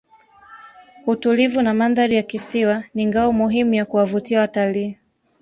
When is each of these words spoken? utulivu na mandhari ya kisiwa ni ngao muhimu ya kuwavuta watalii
utulivu 1.07 1.61
na 1.61 1.73
mandhari 1.73 2.15
ya 2.15 2.23
kisiwa 2.23 2.83
ni 2.93 3.05
ngao 3.05 3.33
muhimu 3.33 3.73
ya 3.73 3.85
kuwavuta 3.85 4.39
watalii 4.39 4.97